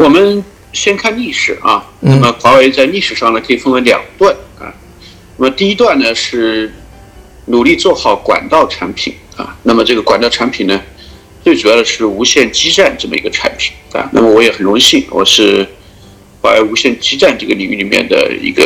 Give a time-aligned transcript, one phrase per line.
[0.00, 0.42] 我们
[0.72, 4.72] 先看历史啊，那么华为在历史上呢可以分为两段啊。
[5.36, 6.72] 那么第一段呢是
[7.44, 10.80] 努力做好管道产品啊，那么这个管道产品呢，
[11.44, 14.08] 最主要的是无线基站这么一个产品啊。
[14.10, 15.68] 那么我也很荣幸，我是
[16.40, 18.64] 华为无线基站这个领域里面的一个，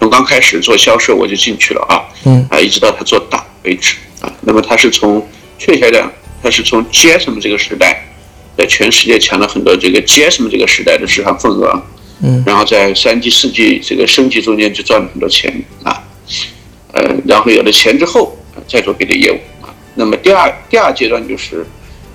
[0.00, 4.32] 从刚开始做销售我就进去了啊，嗯啊，一直到它做大为止啊。
[4.40, 5.28] 那么它是从
[5.58, 6.10] 确切讲，
[6.42, 8.08] 它是从 GSM 这个时代。
[8.56, 11.82] 在全世界抢了很多这个 GSM 这个时代的市场份额，
[12.22, 15.52] 嗯，然后在三 G、四 G 这个升级中间就赚了很多钱
[15.82, 16.02] 啊，
[16.92, 18.36] 呃，然后有了钱之后
[18.68, 19.74] 再做别的业务啊。
[19.94, 21.66] 那么第二第二阶段就是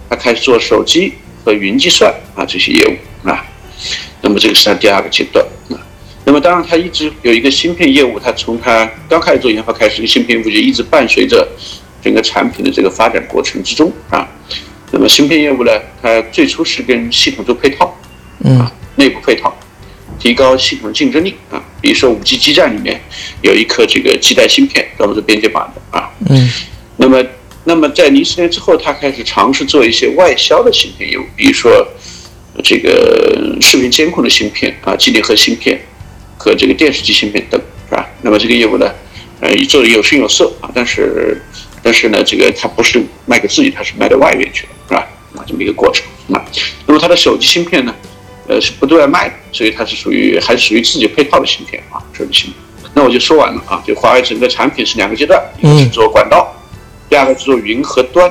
[0.09, 1.13] 他开始做手机
[1.43, 3.45] 和云计算啊这些业务啊，
[4.21, 5.81] 那么这个是他第二个阶段啊。
[6.23, 11.47] 那么当然他一直有一个芯片业务，他从他刚开始做研发开始，这个芯片业务就一直伴随着
[12.03, 14.27] 整个产品的这个发展过程之中啊。
[14.97, 15.71] 那么芯片业务呢？
[16.01, 17.95] 它最初是跟系统做配套，
[18.43, 19.55] 嗯，内部配套，
[20.17, 21.63] 提高系统竞争力啊。
[21.79, 22.99] 比如说五 G 基站里面
[23.43, 26.09] 有一颗这个基带芯片，专门做边界码的啊。
[26.27, 26.49] 嗯。
[26.95, 27.23] 那么，
[27.65, 31.87] 那么在零四年之后，他开始尝试做一些外销的芯片业务，比如说
[32.63, 35.79] 这个视频监控的芯片啊，机顶盒芯片
[36.39, 38.09] 和这个电视机芯片等，是吧？
[38.23, 38.91] 那么这个业务呢，
[39.41, 41.39] 呃，做的有声有色啊，但是。
[41.87, 45.07] 但是呢，这个它不是卖给自己，它是卖到外面去了，是吧？
[45.37, 46.43] 啊，这么一个过程啊。
[46.85, 47.95] 那么它的手机芯片呢，
[48.45, 52.91] 呃，是不对外卖的，所以它是属于还是属于自己配套的芯片啊，手机芯片。
[52.93, 56.53] 那我就说完了啊，就华为整个产品是两个阶段，一个是做管道，
[57.09, 58.29] 第二个是做云和端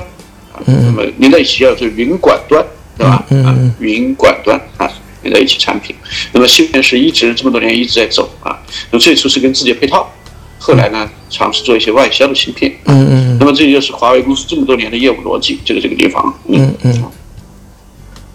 [0.52, 0.60] 啊。
[0.66, 2.62] 那么连在一起叫做云管端，
[2.98, 3.24] 对吧？
[3.42, 4.86] 啊，云管端啊，
[5.22, 5.96] 连在一起产品。
[6.32, 8.60] 那么芯片是一直这么多年一直在走啊。
[8.90, 10.12] 那么最初是跟自己配套。
[10.58, 12.72] 后来呢，尝试做一些外销的芯片。
[12.86, 13.36] 嗯嗯。
[13.38, 16.38] 那么这就是华为公司这么多年的业务逻辑，就在这个地方。
[16.48, 17.04] 嗯嗯。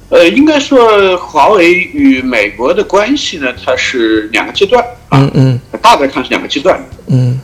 [0.09, 4.86] 呃，应该说华为与美国的关系呢，它是两个阶段。
[5.09, 5.59] 嗯嗯。
[5.81, 6.80] 大概看是两个阶段。
[7.08, 7.39] 嗯。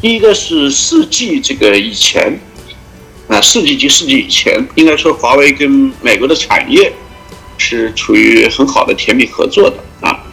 [0.00, 2.38] 第一个是四 G 这个以前，
[3.28, 6.92] 啊，四 G 及四 G 以前，应该说华为跟美国的产业
[7.58, 10.24] 是处于很好的甜蜜合作的啊。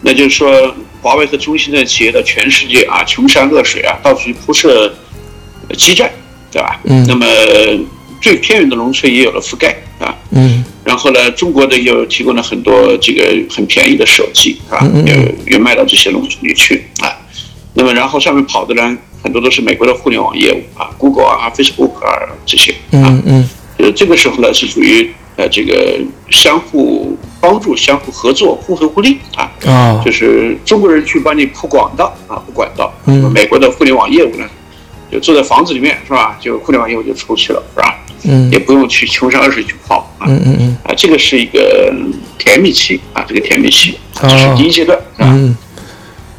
[0.00, 0.74] 那就是说。
[1.04, 4.90] 华为和中兴的企业到全世界啊，穷山恶水啊，到处去铺设
[5.76, 6.10] 基站，
[6.50, 6.80] 对吧？
[6.84, 7.04] 嗯。
[7.06, 7.26] 那么
[8.22, 10.16] 最偏远的农村也有了覆盖啊。
[10.30, 10.64] 嗯。
[10.82, 13.20] 然后呢，中国的又提供了很多这个
[13.50, 17.12] 很便宜的手机啊，也也卖到这些农村里去啊。
[17.74, 23.04] 那么然后上面跑的呢，很多都是美国的互联网业务啊，Google 啊、Facebook 啊这些啊。
[23.12, 23.48] 嗯嗯。
[23.76, 26.00] 呃，这个时候呢是属于呃这个
[26.30, 27.03] 相互。
[27.44, 32.90] 帮助、相互合作、互惠互利啊，啊，就是中国人去帮你铺广道啊，铺管道。
[33.04, 34.48] 嗯，美国的互联网业务呢，
[35.12, 36.38] 就坐在房子里面是吧？
[36.40, 37.98] 就互联网业务就出去了是吧？
[38.22, 40.24] 嗯，也不用去穷山恶水去跑啊。
[40.26, 41.92] 嗯嗯嗯，啊，这个是一个
[42.38, 45.28] 甜蜜期啊，这个甜蜜期，这是第一阶段是吧？
[45.30, 45.54] 嗯，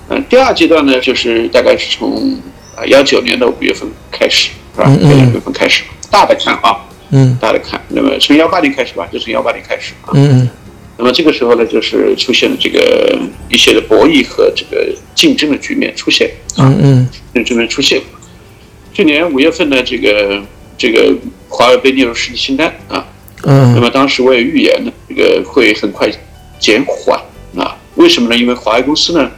[0.10, 2.36] 嗯，第二阶段呢，就是大概是从
[2.76, 4.86] 啊幺九年的五月份开始是吧？
[4.88, 4.98] 嗯
[5.30, 6.76] 五月份开始，大的看啊，
[7.12, 10.10] 嗯，大的看，那么从幺八年开始吧，就从幺八年开始啊。
[10.16, 10.50] 嗯嗯。
[10.98, 13.20] 那么这个时候呢，就是出现了这个
[13.50, 18.02] 一些的博弈和这个竞争的局面出现啊，嗯，这局面出现。
[18.94, 20.42] 去年五月份呢，这个
[20.78, 21.14] 这个
[21.50, 23.06] 华为被列入实体清单啊，
[23.44, 26.10] 嗯，那么当时我也预言呢，这个会很快
[26.60, 27.20] 减缓
[27.58, 27.76] 啊。
[27.96, 28.38] 为什么呢？
[28.38, 29.30] 因为华为公司呢，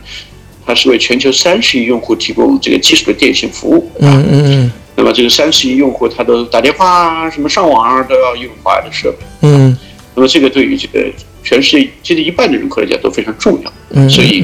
[0.64, 9.76] 它是为全球三十亿用户提供这个基础的电信服务，嗯嗯嗯，那么这个三十亿用户，他都打电话啊，什么上网啊，都要用华为的设备，嗯，
[10.14, 11.12] 那么这个对于这个。
[11.48, 14.44] 全世界接近一半的人口来讲都非常重要，嗯，所以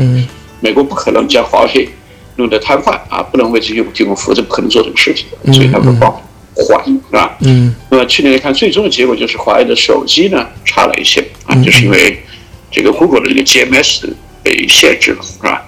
[0.62, 1.90] 美国不可能将华为
[2.38, 6.10] 弄得瘫痪啊，不能为这些提供服务，这不可能做这个事情，所以他们放
[6.54, 7.38] 缓，是吧？
[7.42, 12.24] 嗯，那么去年来看，最终的结果就是华为的手机呢差了一些啊，就是因为
[12.72, 14.10] 这个 Google 的这个 GMS
[14.42, 15.66] 被限制了，是吧？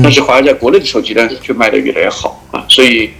[0.00, 3.10] 但是华为在国内的手机呢却卖得越来越好啊，所以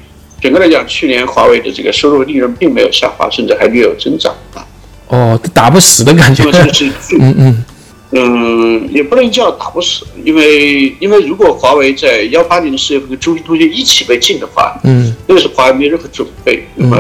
[0.40, 4.64] 整个来讲，去年华为的这个收入利润并没有下滑，甚至还略有增长啊。
[5.08, 6.44] 哦，打不死的感觉。
[7.18, 7.64] 嗯嗯
[8.10, 16.96] 嗯，也不能叫打不死，因为因为如果华为在幺八年的四月份跟中兴通讯一起被禁的话，嗯，那个时候华为没有任何准备，那么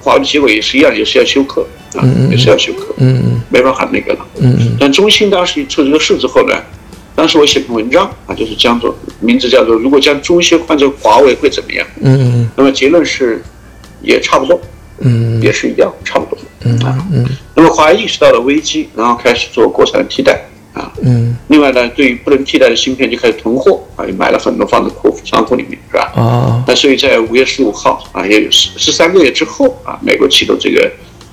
[0.00, 1.66] 华为的结果也是一样，也是要休克
[1.96, 4.26] 啊，也是要休克，嗯嗯，没办法那个了。
[4.38, 4.76] 嗯嗯。
[4.78, 6.54] 但中兴当时一出这个事之后呢，
[7.16, 11.84] 当时我写篇文章啊，就是叫做名字叫做“如果将中兴换成华为会怎么样”。
[12.00, 12.50] 嗯嗯。
[12.56, 13.42] 那么结论是，
[14.02, 14.60] 也差不多。
[15.00, 16.38] 嗯，也是一样，差不多。
[16.64, 16.78] 嗯。
[16.84, 17.24] 啊，嗯。
[17.54, 20.92] 那么华为意识到了危机，然后开始做国产替代啊。
[21.02, 21.36] 嗯。
[21.48, 26.12] 另外呢，对于不能替代的芯片就开始囤货啊，也买了很多放在库仓库里面，是吧？
[26.16, 26.64] 啊。
[26.66, 30.90] 那所以在五月十五号啊，也有十十三个月之后啊，美国启动这个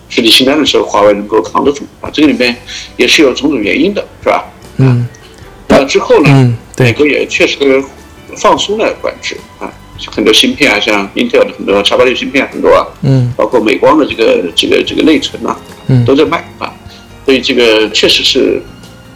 [0.09, 2.09] 实体清单的时候，华为能够扛得住啊。
[2.13, 2.55] 这个里面
[2.97, 4.45] 也是有种种原因的，是吧？
[4.77, 5.07] 嗯。
[5.67, 6.29] 那之后呢？
[6.29, 7.81] 嗯，美国也确实
[8.35, 9.71] 放松了管制啊，
[10.09, 15.55] 很多芯片啊，像 Intel 的很多叉八六芯片很多啊，嗯，包括美光的这个这个这个内存啊，
[15.87, 16.73] 嗯，都在卖啊。
[17.25, 18.61] 所以这个确实是，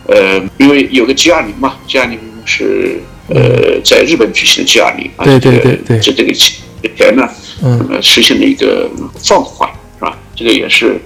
[0.08, 7.28] 呃，因为有个 G 二零嘛，G 二零是呃在日本举行的 G 二零啊，对对对对，这这个前呢，
[7.64, 10.18] 嗯，实现了一个放缓，是吧？
[10.36, 11.02] 这个也是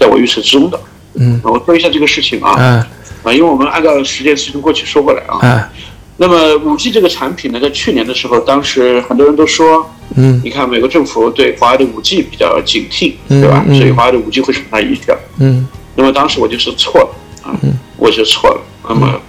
[0.00, 0.80] 在我预测之中的。
[1.14, 2.52] 嗯，我说一下这个事情啊。
[2.52, 2.88] 啊。
[3.24, 5.38] 啊，因为我们按照时间时间过去说过来啊。
[5.46, 5.72] 啊。
[6.20, 13.64] 那么五 G 这个产品呢，在去年的时候，当时很多人都说，嗯，你看美国政府对华为的五 G 比较警惕，对吧？
[13.68, 15.16] 所以华为的五 G 会受它影响。
[15.38, 15.66] 嗯。
[15.94, 17.10] 那么当时我就说错了
[17.42, 17.58] 啊，
[17.96, 18.60] 我就错了。
[18.88, 19.20] 那么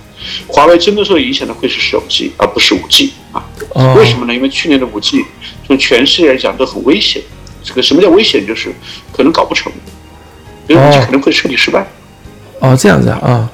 [0.48, 3.44] 华为真的受影响的会是手机，而不是五 G 啊。
[3.96, 4.34] 为什么呢？
[4.34, 5.24] 因为去年的五 G
[5.68, 7.22] 从全世界来讲都很危险。
[7.64, 8.46] 这个什么叫危险？
[8.48, 8.74] 就是
[9.12, 9.72] 可能搞不成，
[10.68, 11.86] 因为五 G 可能会彻底失败。
[12.60, 13.50] 哦，这样子啊。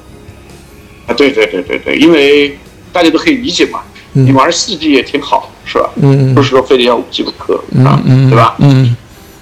[1.08, 2.58] 啊，对对对对对，因为
[2.96, 3.84] 大家都可以理解嘛，
[4.14, 5.90] 你玩四 G 也挺好，是吧？
[5.98, 8.56] 嗯不是说非得要五 G 不可啊，对吧？
[8.60, 8.96] 嗯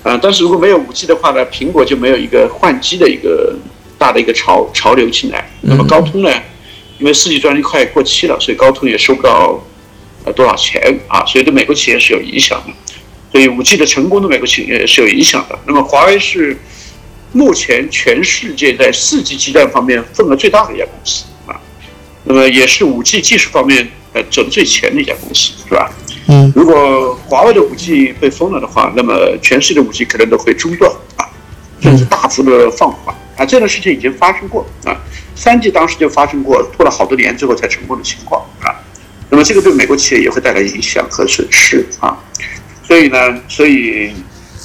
[0.04, 0.20] 嗯。
[0.20, 3.56] 但是如果没有五 G 的话呢，苹果就没有一个换机的一个
[3.96, 5.48] 大的一个潮潮流进来。
[5.62, 6.32] 那么高通呢，
[6.98, 9.64] 因为四 G 专利快过期了，所以高通也收不到
[10.24, 12.74] 呃多少钱啊，所以对美国企业是有影响的。
[13.32, 15.60] 所以五 G 的成功对美国企业是有影响的。
[15.68, 16.58] 那么华为是
[17.34, 21.26] 目前全世界在四 G 基站方面份额最大的一家公司。
[22.26, 25.92] 那么也是五 G 技术方面呃走的最前的一家公司，是吧？
[26.28, 26.52] 嗯。
[26.56, 31.28] 如果华为的五 G 被封了的话，那么全世界的五 G 可能都会中断啊，
[31.82, 33.46] 甚至大幅的放缓啊。
[33.46, 34.96] 这样的事情已经发生过啊，
[35.36, 38.72] 三 G 当时就发生过，拖了好多年之后才成功的情况啊。
[39.30, 42.18] 那么这个对美国企业也会带来影响和损失啊。
[42.88, 44.14] 所以呢，所以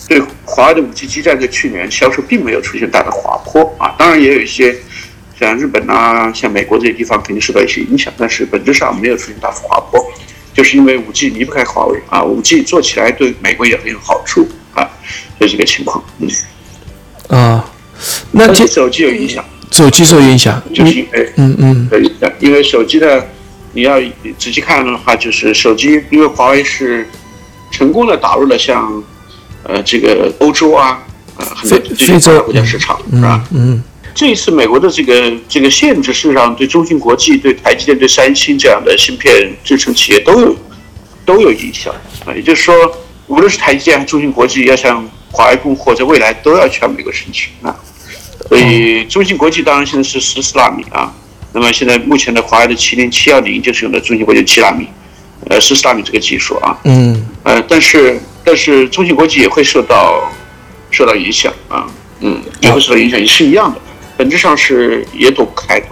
[0.06, 3.96] 对华为的五 G 基站在去年销售并没有出现大的滑坡啊。
[3.99, 4.76] 当然也有一些。
[5.38, 10.05] 像日本啊，像美国这些地方肯定受到一些影响，但是本质上没有出现大幅滑坡，
[10.52, 14.88] 就是因为五 G 离不开华为啊，五 G 做起来对美国也很有好处啊，
[15.38, 16.02] 就这个情况。
[16.19, 16.29] 嗯。
[17.29, 17.64] 啊，
[18.32, 19.44] 那这手机有影响？
[19.70, 21.88] 手机受影响，就是因为嗯嗯，
[22.40, 23.23] 因为手机呢，
[23.75, 24.00] 你要
[24.38, 27.06] 仔细看的话，就是手机，因为华为是
[27.70, 29.02] 成功的打入了像
[29.62, 31.02] 呃这个欧洲啊，
[31.37, 33.44] 呃很多这些国家市场，是吧？
[33.52, 33.82] 嗯。
[34.19, 40.56] 这一次美国的这个这个限制，事实上对中芯国际、对台积电、对三星这样的芯片制成企业都有
[41.25, 41.94] 都有影响
[42.26, 42.35] 啊。
[42.35, 42.75] 也就是说，
[43.29, 47.73] 无论是台积电还是中芯国际，要向华为供货，在未来都要向美国申请啊。
[48.49, 51.14] 所以中芯国际当然现在是十四纳米啊。
[51.53, 54.88] 那么现在目前的华为的麒麟七幺零就是用的中芯国际七纳米，
[55.49, 56.76] 呃，十四纳米这个技术啊。
[56.82, 57.25] 嗯。
[57.44, 60.29] 呃，但是但是中芯国际也会受到
[60.91, 61.87] 受到影响啊。
[62.19, 63.81] 嗯，也会受到影响，也是一样的。
[64.19, 65.87] 本质上是也躲不开的，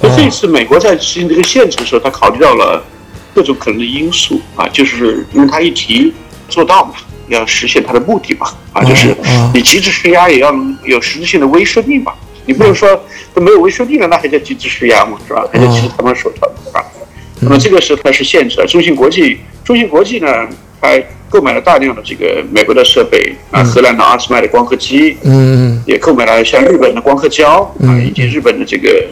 [0.00, 2.84] 所以这次美国在实行这个限制的时候，他考虑到了
[3.32, 6.12] 各种可能的因素啊，就是因为他一提
[6.48, 6.94] 做到嘛，
[7.28, 9.16] 要实现他的目的嘛，啊，就是
[9.54, 10.52] 你极致施压也要
[10.84, 12.12] 有实质性的威慑力嘛，
[12.44, 12.88] 你不能说
[13.32, 15.46] 都没有威慑力了，那还叫极致施压嘛，是吧？
[15.52, 16.84] 还叫其实他们手段，是吧？
[17.40, 20.48] 那么这个时候它是限制了，中芯国际，中芯国际呢，
[20.80, 21.00] 它。
[21.34, 29.04] 购买了大量的这个美国的设备啊，荷兰的阿斯麦的光刻机，嗯，也购买了像日本的光刻胶啊，以及日本的这个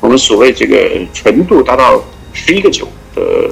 [0.00, 3.48] 我们所谓这个纯度达到十一个九的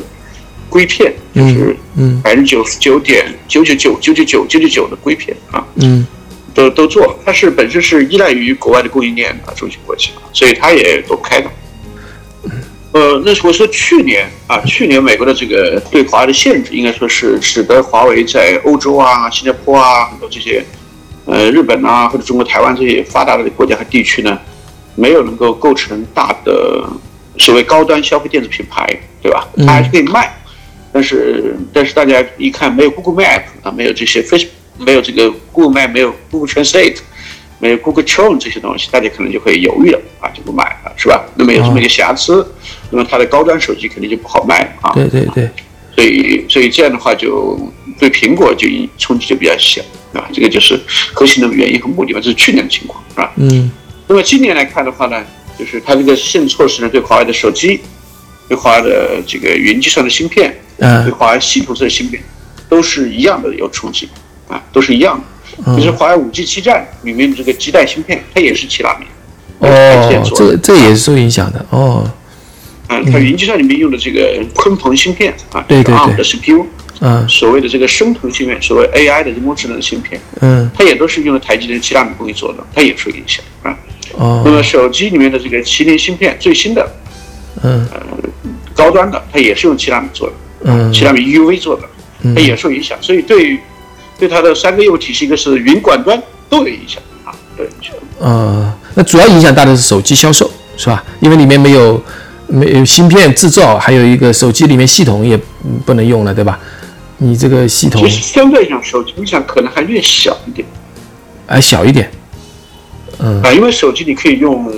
[0.69, 1.77] 硅片，就是
[2.21, 6.05] 百分之九十九点九九九九九九九九九的硅片啊，嗯，
[6.53, 11.49] 都都做，它是本身是依赖于国外的供应链啊，中芯国际，所以它也躲不开的。
[12.99, 20.65] 呃，那是我说去年啊，去年美国的这个对华为的限制，应该说是使得华为在欧洲啊、新加坡啊很多这些，
[21.25, 24.37] 呃，日本啊或者中国台湾这些发达的国家和地区呢，
[24.97, 26.91] 没有能够构成大的
[27.39, 28.85] 所谓高端消费电子品牌，
[29.23, 29.47] 对吧？
[29.59, 30.37] 它还是可以卖，
[30.93, 36.97] 但是但是大家一看没有 Google Map 啊，没有这些 Facebook，没有这个 Google Map，没有 Google Translate。
[37.59, 41.25] 没有 Google Chrome 这些东西，大家可能就会犹豫了啊，就不买了，是吧？
[41.37, 42.47] 那么有这么一个瑕疵，
[42.91, 44.93] 那么它的高端手机肯定就不好卖啊。
[44.95, 45.49] 对对对。
[45.95, 47.59] 所以所以这样的话，就
[47.99, 50.29] 对苹果就冲击就比较小啊。
[50.33, 50.79] 这个就是
[51.13, 53.33] 核心的原因和目的嘛，这是去年的情况，是吧？
[53.37, 53.71] 嗯。
[54.07, 55.25] 那么今年来看的话呢，
[55.59, 57.81] 就是它这个限制措施呢，对华为的手机、
[58.49, 62.23] 对华为的这个云计算的芯片、嗯，对华为系统的芯片，
[62.69, 64.09] 都是一样的有冲击
[64.47, 65.25] 啊，都是一样的。
[65.67, 69.07] 就是华为五 G 基站里面的这个基带芯片，它也是七纳米。
[69.59, 72.09] 哦，这这也是受影响的哦。
[72.89, 76.17] 嗯，它云计算里面用的这个鲲鹏芯片啊，对对对。
[76.17, 76.65] 的 CPU
[77.01, 77.29] 嗯。
[77.29, 80.71] 所谓的这个生图芯片，所谓 AI 的人工智能芯片，嗯。
[80.75, 83.77] 它也都是用的台积电七纳米工艺做的，它也受影响啊。
[84.15, 84.43] 哦。
[84.45, 86.89] 那哦么手机里面的这个麒麟芯片最新的
[87.63, 87.87] 嗯。
[88.75, 90.35] 高端的，它也是用七纳米做的，
[90.65, 90.93] 嗯。
[90.93, 91.83] 七纳米 UV 做的，
[92.35, 92.97] 它也受影响。
[93.03, 93.59] 所以对
[94.19, 97.95] 对它的三个业务体系，一个是云管端都有影响啊，都有影响。
[98.19, 101.05] 呃，那主要影响大的是手机销售是吧？
[101.21, 102.03] 因为里面没有
[102.49, 106.59] 没有芯片制造，还有一个手机里面系统也嗯不能用了，对吧？
[107.19, 110.67] 你这个系统其实相对讲，手机影响可能还略小一点
[111.47, 112.11] 还小一点，
[113.19, 114.73] 嗯啊，因为手机你可以用，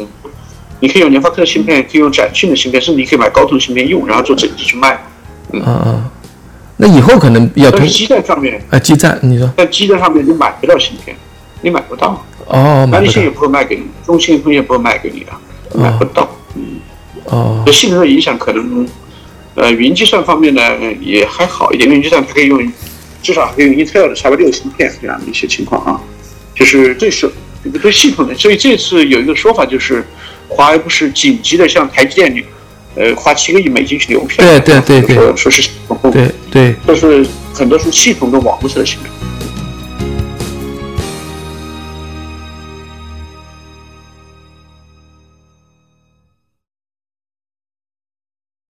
[0.81, 4.99] 你可以用联发科的芯片，可以用展讯的芯片，甚至你可以买高通芯片用，然后做整机去卖。
[5.53, 6.10] 嗯嗯，
[6.83, 9.47] 那以后可能要通但是基站上面，啊基站，你说。
[9.55, 11.15] 在基站上面你买不到芯片，
[11.61, 13.01] 你买不到，哦买不到。
[13.01, 15.39] 南立信也不会卖给你，中兴通也不会卖给你啊，
[15.75, 16.27] 买不到。
[16.55, 16.81] 嗯
[17.27, 17.63] 哦。
[17.67, 18.89] 对性能的影响可能，
[19.57, 20.63] 呃，云计算方面呢
[21.03, 22.73] 也还好一点，云计算它可以用，
[23.23, 26.01] 至少可以用 Intel 的 x 八六芯片这样的一些情况啊，
[26.55, 27.31] 就是对手
[27.63, 30.03] 这个对系统的，所以这次有一个说法就是，
[30.49, 32.35] 华为不是紧急的向台积电
[32.97, 35.17] 呃花七个亿美金去流票，对对对对。
[35.17, 36.75] 说说是系统，对对。
[36.85, 39.30] 说是很多是系统跟网络式的芯片。